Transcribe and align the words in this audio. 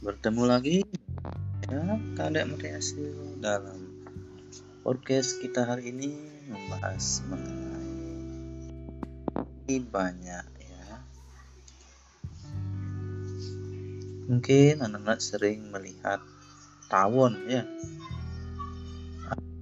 bertemu 0.00 0.48
lagi. 0.48 0.80
Ya 1.68 2.00
kadek 2.16 2.48
Meriasil 2.48 3.36
dalam 3.36 4.00
podcast 4.80 5.36
kita 5.44 5.68
hari 5.68 5.92
ini 5.92 6.16
membahas 6.48 7.20
mengenai 7.28 7.84
banyak 9.92 10.46
ya. 10.56 11.04
Mungkin 14.24 14.80
anak-anak 14.80 15.20
sering 15.20 15.68
melihat 15.68 16.24
tawon 16.88 17.36
ya. 17.44 17.68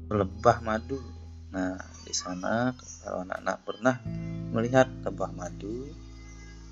Lebah 0.06 0.62
madu. 0.62 1.02
Nah 1.50 1.82
di 2.06 2.14
sana 2.14 2.78
kalau 3.02 3.26
anak-anak 3.26 3.58
pernah 3.66 3.98
melihat 4.54 4.86
lebah 5.02 5.34
madu 5.34 5.90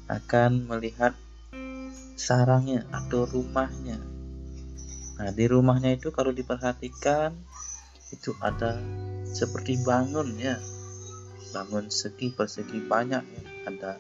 akan 0.07 0.71
melihat 0.71 1.19
sarangnya 2.17 2.89
atau 2.91 3.29
rumahnya. 3.29 4.01
Nah, 5.17 5.31
di 5.33 5.45
rumahnya 5.49 5.97
itu 5.97 6.13
kalau 6.13 6.33
diperhatikan 6.33 7.33
itu 8.13 8.33
ada 8.41 8.81
seperti 9.29 9.81
bangun 9.85 10.37
ya. 10.37 10.57
Bangun 11.53 11.89
segi 11.89 12.33
persegi 12.33 12.85
banyak 12.85 13.23
ya. 13.23 13.43
Ada 13.69 13.93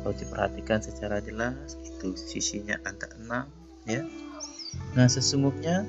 kalau 0.00 0.14
diperhatikan 0.16 0.80
secara 0.80 1.20
jelas 1.20 1.76
itu 1.84 2.16
sisinya 2.16 2.78
ada 2.86 3.10
enam 3.20 3.46
ya. 3.84 4.02
Nah, 4.96 5.06
sesungguhnya 5.10 5.84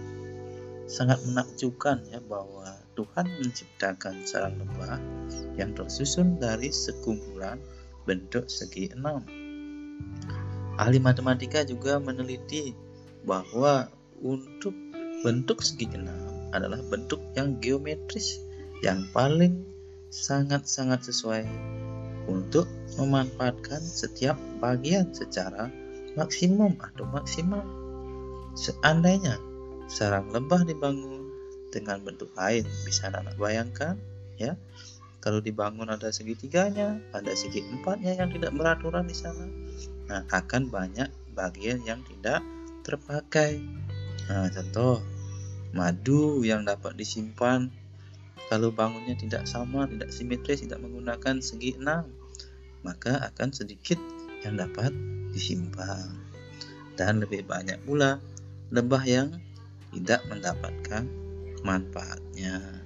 sangat 0.90 1.24
menakjubkan 1.24 2.04
ya 2.12 2.20
bahwa 2.26 2.68
Tuhan 3.00 3.24
menciptakan 3.40 4.28
sarang 4.28 4.60
lebah 4.60 5.00
yang 5.56 5.72
tersusun 5.72 6.36
dari 6.36 6.68
sekumpulan 6.70 7.56
bentuk 8.04 8.52
segi 8.52 8.92
enam 8.92 9.24
Ahli 10.82 10.98
matematika 10.98 11.62
juga 11.62 12.02
meneliti 12.02 12.74
bahwa 13.22 13.86
untuk 14.18 14.74
bentuk 15.22 15.62
segi 15.62 15.86
enam 15.94 16.50
adalah 16.50 16.82
bentuk 16.90 17.22
yang 17.38 17.62
geometris 17.62 18.42
yang 18.82 19.06
paling 19.14 19.62
sangat-sangat 20.10 21.06
sesuai 21.06 21.46
untuk 22.26 22.66
memanfaatkan 22.98 23.78
setiap 23.78 24.34
bagian 24.58 25.14
secara 25.14 25.70
maksimum 26.18 26.74
atau 26.82 27.06
maksimal. 27.14 27.62
Seandainya 28.58 29.38
sarang 29.86 30.34
lebah 30.34 30.66
dibangun 30.66 31.30
dengan 31.70 32.02
bentuk 32.02 32.34
lain, 32.34 32.66
bisa 32.90 33.14
anak 33.14 33.38
bayangkan 33.38 34.02
ya. 34.42 34.58
Kalau 35.22 35.38
dibangun 35.46 35.94
ada 35.94 36.10
segitiganya, 36.10 36.98
ada 37.14 37.38
segi 37.38 37.62
empatnya 37.62 38.18
yang 38.18 38.34
tidak 38.34 38.58
beraturan 38.58 39.06
di 39.06 39.14
sana, 39.14 39.46
Nah, 40.10 40.28
akan 40.28 40.68
banyak 40.68 41.08
bagian 41.32 41.82
yang 41.88 42.04
tidak 42.04 42.44
terpakai. 42.84 43.62
Nah, 44.28 44.52
contoh 44.52 45.00
madu 45.72 46.44
yang 46.44 46.68
dapat 46.68 47.00
disimpan 47.00 47.72
kalau 48.52 48.68
bangunnya 48.76 49.16
tidak 49.16 49.48
sama, 49.48 49.88
tidak 49.88 50.12
simetris, 50.12 50.60
tidak 50.68 50.84
menggunakan 50.84 51.40
segi 51.40 51.80
enam, 51.80 52.12
maka 52.84 53.32
akan 53.32 53.56
sedikit 53.56 53.96
yang 54.44 54.60
dapat 54.60 54.92
disimpan. 55.32 56.20
Dan 57.00 57.24
lebih 57.24 57.48
banyak 57.48 57.80
pula 57.88 58.20
lebah 58.76 59.08
yang 59.08 59.40
tidak 59.96 60.20
mendapatkan 60.28 61.08
manfaatnya. 61.64 62.81